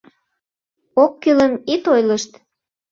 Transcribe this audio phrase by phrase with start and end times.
[1.03, 2.31] —Оккӱлым ит ойлышт.